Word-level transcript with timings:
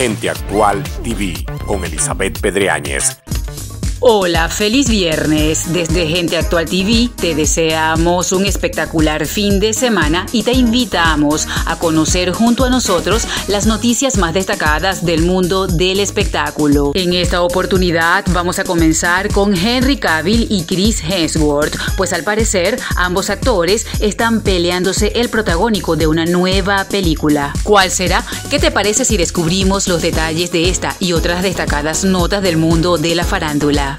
Gente 0.00 0.30
Actual 0.30 0.82
TV 1.02 1.44
con 1.66 1.84
Elizabeth 1.84 2.40
Pedreáñez. 2.40 3.20
Hola, 4.02 4.48
feliz 4.48 4.88
viernes. 4.88 5.74
Desde 5.74 6.06
Gente 6.06 6.38
Actual 6.38 6.64
TV 6.64 7.10
te 7.16 7.34
deseamos 7.34 8.32
un 8.32 8.46
espectacular 8.46 9.26
fin 9.26 9.60
de 9.60 9.74
semana 9.74 10.24
y 10.32 10.42
te 10.42 10.52
invitamos 10.52 11.46
a 11.66 11.78
conocer 11.78 12.32
junto 12.32 12.64
a 12.64 12.70
nosotros 12.70 13.24
las 13.46 13.66
noticias 13.66 14.16
más 14.16 14.32
destacadas 14.32 15.04
del 15.04 15.26
mundo 15.26 15.66
del 15.66 16.00
espectáculo. 16.00 16.92
En 16.94 17.12
esta 17.12 17.42
oportunidad 17.42 18.24
vamos 18.32 18.58
a 18.58 18.64
comenzar 18.64 19.30
con 19.34 19.54
Henry 19.54 19.98
Cavill 19.98 20.46
y 20.48 20.64
Chris 20.64 21.02
Hemsworth, 21.06 21.76
pues 21.98 22.14
al 22.14 22.24
parecer 22.24 22.80
ambos 22.96 23.28
actores 23.28 23.86
están 24.00 24.40
peleándose 24.40 25.12
el 25.16 25.28
protagónico 25.28 25.96
de 25.96 26.06
una 26.06 26.24
nueva 26.24 26.84
película. 26.84 27.52
¿Cuál 27.64 27.90
será? 27.90 28.24
¿Qué 28.48 28.58
te 28.58 28.70
parece 28.70 29.04
si 29.04 29.18
descubrimos 29.18 29.88
los 29.88 30.00
detalles 30.00 30.50
de 30.52 30.70
esta 30.70 30.96
y 31.00 31.12
otras 31.12 31.42
destacadas 31.42 32.02
notas 32.04 32.42
del 32.42 32.56
mundo 32.56 32.96
de 32.96 33.14
la 33.14 33.24
farándula? 33.24 33.89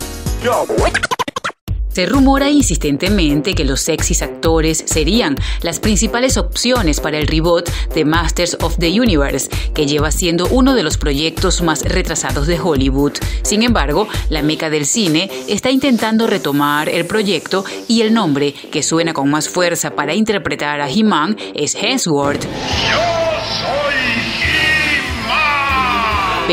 Se 1.89 2.05
rumora 2.05 2.49
insistentemente 2.49 3.53
que 3.53 3.65
los 3.65 3.81
sexys 3.81 4.21
actores 4.21 4.83
serían 4.87 5.35
las 5.61 5.79
principales 5.79 6.37
opciones 6.37 6.99
para 6.99 7.19
el 7.19 7.27
reboot 7.27 7.69
de 7.93 8.05
Masters 8.05 8.57
of 8.61 8.77
the 8.79 8.89
Universe, 8.99 9.49
que 9.75 9.85
lleva 9.85 10.09
siendo 10.11 10.47
uno 10.47 10.73
de 10.73 10.83
los 10.83 10.97
proyectos 10.97 11.61
más 11.61 11.83
retrasados 11.83 12.47
de 12.47 12.59
Hollywood. 12.59 13.13
Sin 13.43 13.61
embargo, 13.61 14.07
la 14.29 14.41
meca 14.41 14.69
del 14.69 14.85
cine 14.85 15.29
está 15.47 15.69
intentando 15.69 16.27
retomar 16.27 16.89
el 16.89 17.05
proyecto 17.05 17.65
y 17.87 18.01
el 18.01 18.13
nombre 18.13 18.53
que 18.53 18.83
suena 18.83 19.13
con 19.13 19.29
más 19.29 19.49
fuerza 19.49 19.91
para 19.91 20.15
interpretar 20.15 20.81
a 20.81 20.89
He-Man 20.89 21.37
es 21.53 21.75
Hemsworth. 21.75 22.47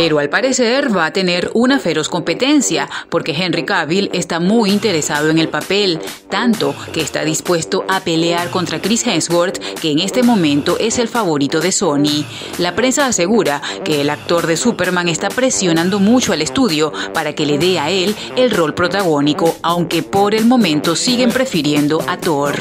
Pero 0.01 0.21
al 0.21 0.31
parecer 0.31 0.97
va 0.97 1.07
a 1.07 1.13
tener 1.13 1.51
una 1.55 1.81
feroz 1.81 2.09
competencia 2.09 2.89
porque 3.11 3.33
Henry 3.33 3.65
Cavill 3.65 4.11
está 4.13 4.39
muy 4.39 4.71
interesado 4.71 5.29
en 5.29 5.39
el 5.39 5.49
papel, 5.49 5.99
tanto 6.31 6.73
que 6.93 7.01
está 7.01 7.25
dispuesto 7.25 7.85
a 7.89 7.99
pelear 7.99 8.49
contra 8.51 8.81
Chris 8.81 9.05
Hemsworth, 9.05 9.59
que 9.81 9.91
en 9.91 9.99
este 9.99 10.23
momento 10.23 10.77
es 10.79 11.01
el 11.01 11.09
favorito 11.09 11.61
de 11.61 11.73
Sony. 11.73 12.25
La 12.59 12.77
prensa 12.77 13.07
asegura 13.07 13.61
que 13.85 14.01
el 14.01 14.11
actor 14.11 14.47
de 14.47 14.57
Superman 14.57 15.09
está 15.09 15.31
presionando 15.31 15.99
mucho 15.99 16.33
al 16.33 16.43
estudio 16.43 16.93
para 17.13 17.33
que 17.33 17.45
le 17.45 17.59
dé 17.59 17.81
a 17.81 17.91
él 17.91 18.15
el 18.37 18.53
rol 18.53 18.75
protagónico, 18.75 19.57
aunque 19.63 20.05
por 20.05 20.37
el 20.37 20.45
momento 20.45 20.95
siguen 20.95 21.33
prefiriendo 21.33 22.05
a 22.07 22.19
Thor. 22.19 22.55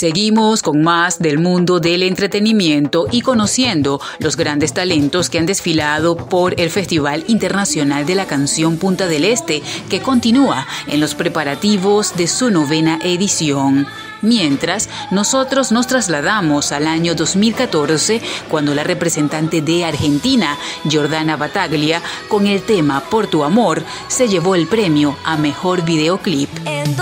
Seguimos 0.00 0.62
con 0.62 0.80
más 0.80 1.18
del 1.18 1.38
mundo 1.38 1.78
del 1.78 2.02
entretenimiento 2.02 3.06
y 3.12 3.20
conociendo 3.20 4.00
los 4.18 4.34
grandes 4.34 4.72
talentos 4.72 5.28
que 5.28 5.38
han 5.38 5.44
desfilado 5.44 6.16
por 6.16 6.58
el 6.58 6.70
Festival 6.70 7.22
Internacional 7.28 8.06
de 8.06 8.14
la 8.14 8.24
Canción 8.24 8.78
Punta 8.78 9.08
del 9.08 9.26
Este, 9.26 9.62
que 9.90 10.00
continúa 10.00 10.66
en 10.86 11.00
los 11.00 11.14
preparativos 11.14 12.16
de 12.16 12.28
su 12.28 12.50
novena 12.50 12.98
edición. 13.04 13.86
Mientras, 14.22 14.88
nosotros 15.10 15.70
nos 15.70 15.86
trasladamos 15.86 16.72
al 16.72 16.86
año 16.86 17.14
2014, 17.14 18.22
cuando 18.48 18.74
la 18.74 18.84
representante 18.84 19.60
de 19.60 19.84
Argentina, 19.84 20.56
Jordana 20.90 21.36
Bataglia, 21.36 22.00
con 22.28 22.46
el 22.46 22.62
tema 22.62 23.00
Por 23.00 23.26
tu 23.26 23.44
amor, 23.44 23.84
se 24.08 24.28
llevó 24.28 24.54
el 24.54 24.66
premio 24.66 25.14
a 25.26 25.36
Mejor 25.36 25.84
Videoclip. 25.84 26.48
¿En 26.64 26.96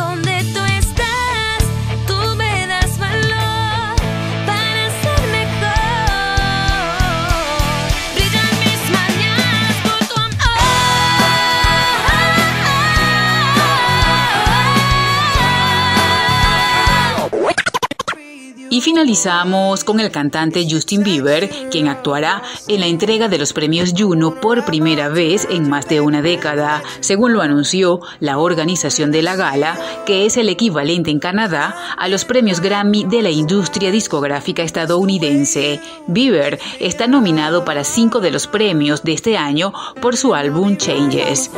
Y 18.78 18.80
finalizamos 18.80 19.83
con 19.83 19.98
el 19.98 20.12
cantante 20.12 20.64
Justin 20.70 21.02
Bieber, 21.02 21.50
quien 21.68 21.89
actuará 21.89 22.44
en 22.68 22.78
la 22.78 22.86
entrega 22.86 23.27
de 23.27 23.36
los 23.36 23.52
premios 23.52 23.92
Juno 23.98 24.36
por 24.40 24.64
primera 24.64 25.08
vez 25.08 25.48
en 25.50 25.68
más 25.68 25.89
de 25.89 26.00
una 26.00 26.22
década, 26.22 26.84
según 27.00 27.33
lo 27.33 27.42
anunció 27.42 27.98
la 28.20 28.39
organización 28.39 29.11
de 29.11 29.22
la 29.22 29.34
gala, 29.34 29.77
que 30.06 30.27
es 30.27 30.36
el 30.36 30.48
equivalente 30.48 31.11
en 31.11 31.18
Canadá 31.18 31.74
a 31.98 32.06
los 32.06 32.24
premios 32.24 32.61
Grammy 32.61 33.02
de 33.02 33.22
la 33.22 33.30
industria 33.30 33.90
discográfica 33.90 34.62
estadounidense. 34.62 35.80
Bieber 36.06 36.60
está 36.78 37.08
nominado 37.08 37.64
para 37.64 37.83
cinco 37.83 38.20
de 38.20 38.30
los 38.30 38.46
premios 38.46 39.02
de 39.02 39.12
este 39.14 39.36
año 39.36 39.72
por 40.00 40.16
su 40.16 40.36
álbum 40.36 40.77
Changes. 40.77 41.50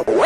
It. 0.00 0.08
Yeah. 0.08 0.25